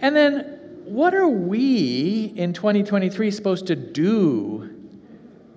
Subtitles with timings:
[0.00, 4.77] And then, what are we in 2023 supposed to do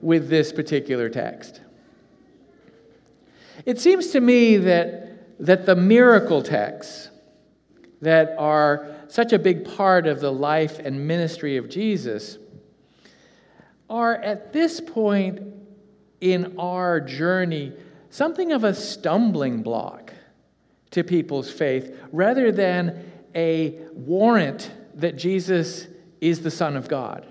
[0.01, 1.61] with this particular text.
[3.65, 7.09] It seems to me that, that the miracle texts
[8.01, 12.37] that are such a big part of the life and ministry of Jesus
[13.89, 15.41] are at this point
[16.21, 17.73] in our journey
[18.09, 20.13] something of a stumbling block
[20.91, 25.87] to people's faith rather than a warrant that Jesus
[26.19, 27.25] is the Son of God.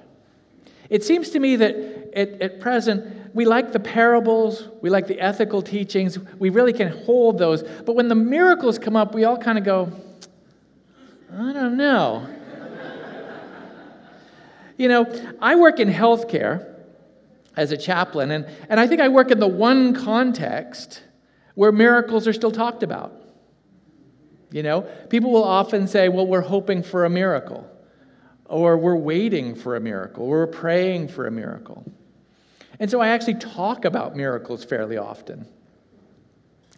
[0.91, 1.77] It seems to me that
[2.15, 6.89] at, at present, we like the parables, we like the ethical teachings, we really can
[6.89, 7.63] hold those.
[7.63, 9.93] But when the miracles come up, we all kind of go,
[11.33, 12.27] I don't know.
[14.77, 16.67] you know, I work in healthcare
[17.57, 21.05] as a chaplain, and, and I think I work in the one context
[21.55, 23.13] where miracles are still talked about.
[24.51, 27.71] You know, people will often say, well, we're hoping for a miracle
[28.51, 31.85] or we're waiting for a miracle, or we're praying for a miracle.
[32.81, 35.47] And so I actually talk about miracles fairly often.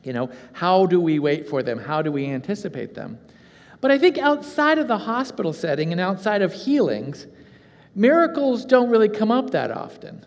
[0.05, 1.79] You know, how do we wait for them?
[1.79, 3.19] How do we anticipate them?
[3.81, 7.27] But I think outside of the hospital setting and outside of healings,
[7.95, 10.27] miracles don't really come up that often.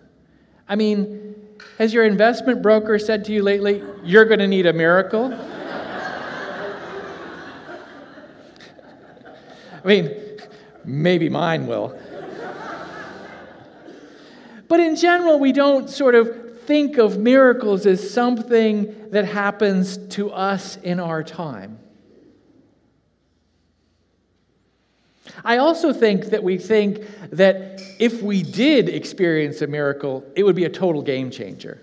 [0.67, 1.35] I mean,
[1.77, 5.31] has your investment broker said to you lately, you're going to need a miracle?
[9.83, 10.24] I mean,
[10.85, 11.97] Maybe mine will.
[14.67, 20.31] but in general, we don't sort of think of miracles as something that happens to
[20.31, 21.79] us in our time.
[25.43, 30.55] I also think that we think that if we did experience a miracle, it would
[30.55, 31.81] be a total game changer.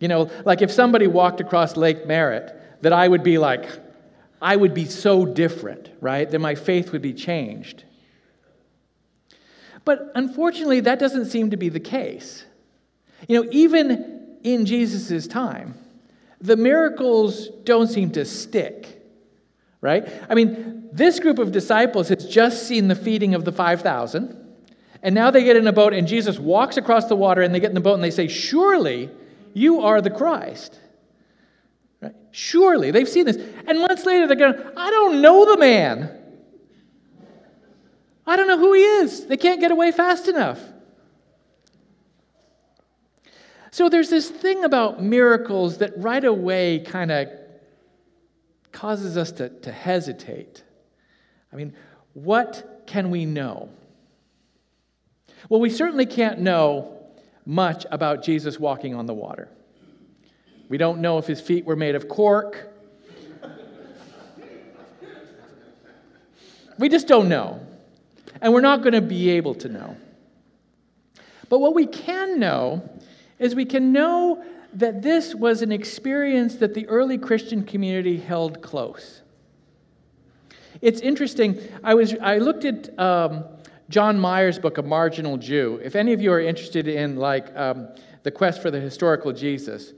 [0.00, 3.68] You know, like if somebody walked across Lake Merritt, that I would be like,
[4.40, 6.30] I would be so different, right?
[6.30, 7.84] That my faith would be changed.
[9.84, 12.44] But unfortunately, that doesn't seem to be the case.
[13.26, 15.74] You know, even in Jesus' time,
[16.40, 19.02] the miracles don't seem to stick,
[19.80, 20.08] right?
[20.28, 24.36] I mean, this group of disciples has just seen the feeding of the 5,000,
[25.02, 27.60] and now they get in a boat, and Jesus walks across the water, and they
[27.60, 29.10] get in the boat, and they say, Surely
[29.54, 30.78] you are the Christ.
[32.00, 32.14] Right?
[32.30, 32.90] Surely.
[32.90, 33.36] They've seen this.
[33.66, 36.14] And months later, they're going, I don't know the man.
[38.26, 39.26] I don't know who he is.
[39.26, 40.60] They can't get away fast enough.
[43.70, 47.28] So there's this thing about miracles that right away kind of
[48.72, 50.62] causes us to, to hesitate.
[51.52, 51.74] I mean,
[52.14, 53.70] what can we know?
[55.48, 56.96] Well, we certainly can't know
[57.46, 59.48] much about Jesus walking on the water.
[60.68, 62.68] We don't know if his feet were made of cork.
[66.78, 67.60] we just don't know.
[68.40, 69.96] And we're not going to be able to know.
[71.48, 72.88] But what we can know
[73.38, 74.44] is we can know
[74.74, 79.22] that this was an experience that the early Christian community held close.
[80.80, 81.58] It's interesting.
[81.82, 83.44] I, was, I looked at um,
[83.88, 85.80] John Meier's book, A Marginal Jew.
[85.82, 87.88] If any of you are interested in like um,
[88.22, 89.92] the quest for the historical Jesus,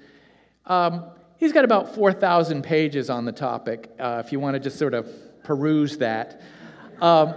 [0.66, 1.04] um,
[1.36, 4.94] he's got about 4,000 pages on the topic, uh, if you want to just sort
[4.94, 5.08] of
[5.42, 6.40] peruse that.
[7.00, 7.34] Um,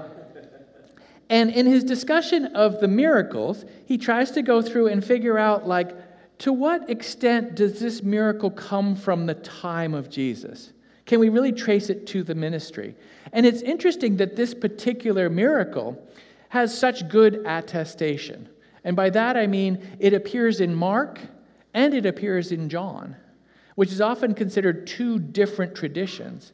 [1.30, 5.68] and in his discussion of the miracles, he tries to go through and figure out,
[5.68, 5.96] like,
[6.40, 10.74] to what extent does this miracle come from the time of Jesus?
[11.06, 12.96] Can we really trace it to the ministry?
[13.31, 16.02] And it's interesting that this particular miracle
[16.50, 18.48] has such good attestation.
[18.84, 21.20] And by that I mean it appears in Mark
[21.74, 23.16] and it appears in John,
[23.75, 26.52] which is often considered two different traditions.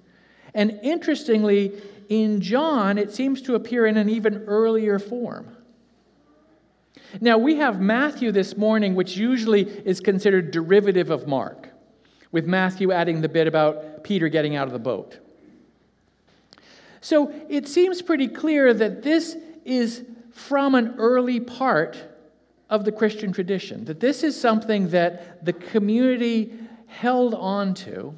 [0.53, 5.55] And interestingly, in John, it seems to appear in an even earlier form.
[7.21, 11.69] Now, we have Matthew this morning, which usually is considered derivative of Mark,
[12.31, 15.17] with Matthew adding the bit about Peter getting out of the boat.
[17.01, 21.97] So it seems pretty clear that this is from an early part
[22.69, 26.53] of the Christian tradition, that this is something that the community
[26.87, 28.17] held on to.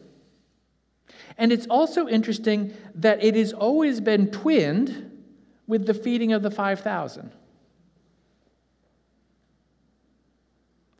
[1.38, 5.20] And it's also interesting that it has always been twinned
[5.68, 7.32] with the feeding of the 5,000.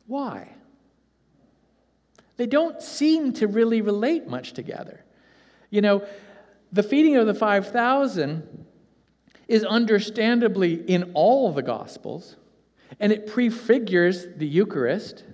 [0.06, 0.48] Why?
[2.36, 5.04] They don't seem to really relate much together.
[5.70, 6.06] You know,
[6.72, 8.66] the feeding of the 5,000
[9.48, 12.36] is understandably in all the Gospels,
[13.00, 15.24] and it prefigures the Eucharist,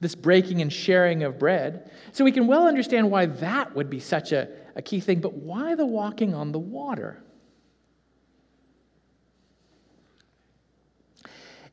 [0.00, 1.90] this breaking and sharing of bread.
[2.12, 5.34] So we can well understand why that would be such a, a key thing, but
[5.34, 7.22] why the walking on the water?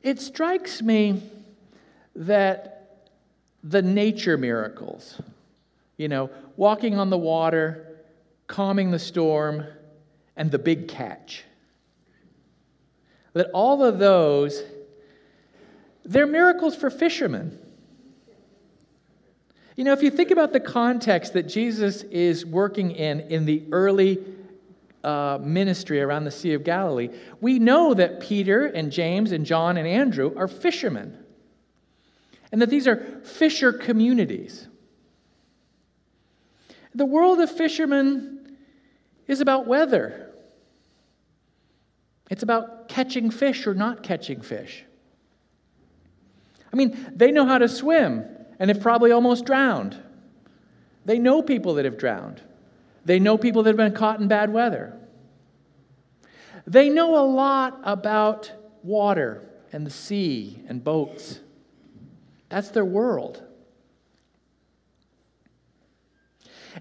[0.01, 1.21] It strikes me
[2.15, 3.09] that
[3.63, 5.21] the nature miracles,
[5.98, 8.00] you know, walking on the water,
[8.48, 9.65] calming the storm,
[10.36, 11.44] and the big catch,
[13.33, 14.63] that all of those,
[16.04, 17.57] they're miracles for fishermen.
[19.75, 23.63] You know, if you think about the context that Jesus is working in in the
[23.72, 24.19] early
[25.04, 29.77] uh, ministry around the Sea of Galilee, we know that Peter and James and John
[29.77, 31.18] and Andrew are fishermen,
[32.51, 34.68] and that these are fisher communities.
[36.94, 38.57] The world of fishermen
[39.27, 40.31] is about weather.
[42.31, 44.86] It's about catching fish or not catching fish.
[46.72, 48.24] I mean, they know how to swim
[48.57, 49.98] and have probably almost drowned.
[51.04, 52.42] They know people that have drowned.
[53.04, 54.98] They know people that have been caught in bad weather.
[56.66, 61.42] They know a lot about water and the sea and boats.
[62.48, 63.44] That's their world.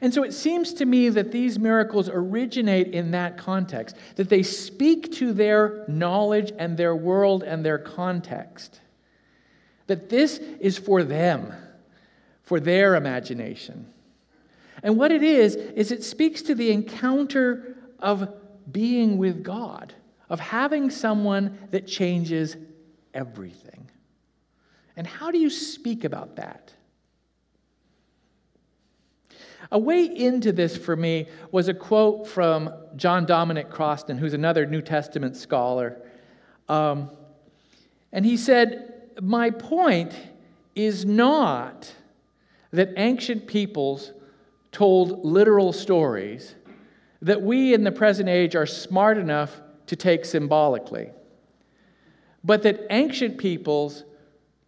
[0.00, 4.42] And so it seems to me that these miracles originate in that context, that they
[4.42, 8.80] speak to their knowledge and their world and their context.
[9.86, 11.52] That this is for them,
[12.42, 13.86] for their imagination.
[14.82, 18.32] And what it is, is it speaks to the encounter of
[18.70, 19.92] being with God,
[20.28, 22.56] of having someone that changes
[23.12, 23.90] everything.
[24.96, 26.72] And how do you speak about that?
[29.70, 34.66] A way into this for me was a quote from John Dominic Crossan, who's another
[34.66, 36.00] New Testament scholar.
[36.68, 37.10] Um,
[38.12, 40.14] and he said, My point
[40.74, 41.92] is not
[42.72, 44.12] that ancient peoples
[44.72, 46.54] told literal stories
[47.22, 51.10] that we in the present age are smart enough to take symbolically,
[52.44, 54.04] but that ancient peoples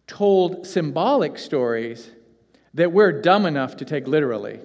[0.05, 2.11] told symbolic stories
[2.73, 4.59] that we're dumb enough to take literally.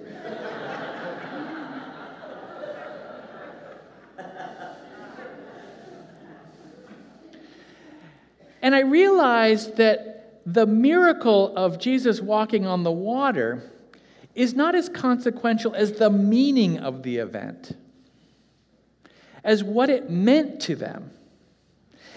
[8.61, 13.61] and I realized that the miracle of Jesus walking on the water
[14.33, 17.77] is not as consequential as the meaning of the event,
[19.43, 21.11] as what it meant to them.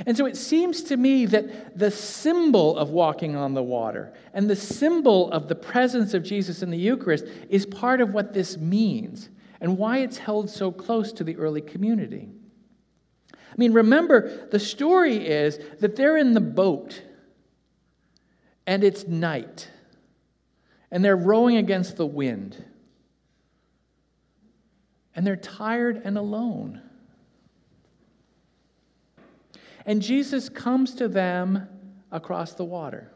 [0.07, 4.49] And so it seems to me that the symbol of walking on the water and
[4.49, 8.57] the symbol of the presence of Jesus in the Eucharist is part of what this
[8.57, 9.29] means
[9.61, 12.29] and why it's held so close to the early community.
[13.33, 17.03] I mean, remember, the story is that they're in the boat
[18.67, 19.69] and it's night
[20.91, 22.65] and they're rowing against the wind
[25.15, 26.81] and they're tired and alone.
[29.85, 31.69] And Jesus comes to them
[32.11, 33.13] across the water.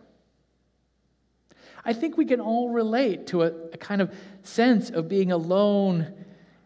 [1.85, 6.13] I think we can all relate to a, a, kind of sense of being alone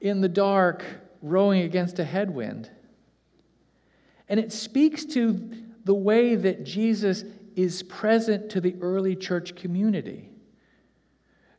[0.01, 0.83] in the dark,
[1.21, 2.71] rowing against a headwind.
[4.29, 5.51] And it speaks to
[5.85, 10.31] the way that Jesus is present to the early church community.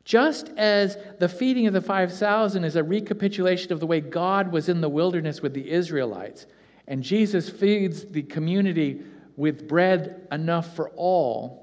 [0.03, 4.69] Just as the feeding of the 5,000 is a recapitulation of the way God was
[4.69, 6.47] in the wilderness with the Israelites,
[6.87, 9.01] and Jesus feeds the community
[9.37, 11.61] with bread enough for all,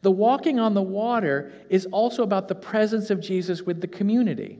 [0.00, 4.58] The walking on the water is also about the presence of Jesus with the community.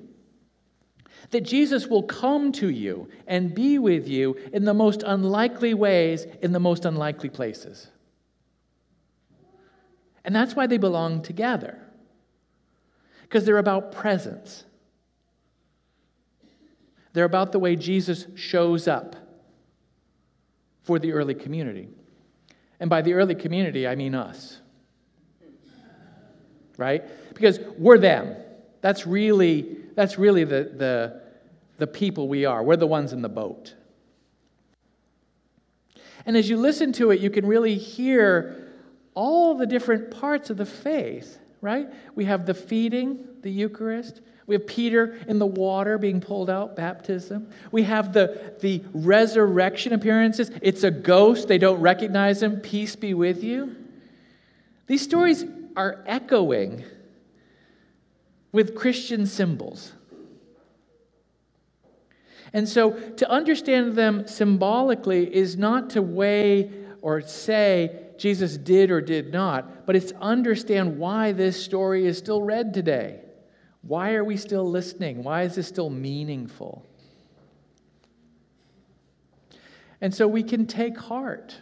[1.30, 6.26] That Jesus will come to you and be with you in the most unlikely ways,
[6.42, 7.88] in the most unlikely places.
[10.25, 11.78] And that's why they belong together,
[13.23, 14.64] because they're about presence.
[17.12, 19.16] They're about the way Jesus shows up
[20.88, 21.87] for the early community.
[22.80, 24.59] And by the early community, I mean us.
[26.78, 27.04] Right?
[27.35, 28.35] Because we're them.
[28.80, 31.21] That's really, that's really the, the,
[31.76, 32.62] the people we are.
[32.62, 33.75] We're the ones in the boat.
[36.25, 38.71] And as you listen to it, you can really hear
[39.12, 41.87] all the different parts of the faith, right?
[42.14, 44.23] We have the feeding, the Eucharist.
[44.49, 47.52] We have Peter in the water being pulled out, baptism.
[47.71, 50.50] We have the, the resurrection appearances.
[50.62, 51.49] It's a ghost.
[51.49, 52.61] They don't recognize him.
[52.61, 53.76] Peace be with you.
[54.87, 55.45] These stories
[55.76, 56.83] are echoing
[58.50, 59.93] with Christian symbols.
[62.55, 66.71] And so to understand them symbolically is not to weigh
[67.02, 72.43] or say Jesus did or did not, but it's understand why this story is still
[72.43, 73.21] read today.
[73.82, 75.23] Why are we still listening?
[75.23, 76.85] Why is this still meaningful?
[80.00, 81.56] And so we can take heart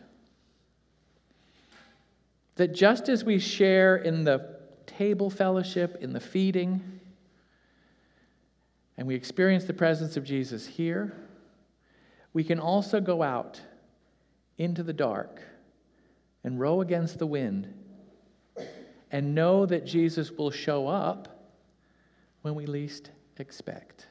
[2.56, 4.56] that just as we share in the
[4.86, 7.00] table fellowship, in the feeding,
[8.96, 11.14] and we experience the presence of Jesus here,
[12.32, 13.60] we can also go out
[14.58, 15.42] into the dark
[16.44, 17.72] and row against the wind
[19.10, 21.35] and know that Jesus will show up
[22.46, 24.06] when we least expect.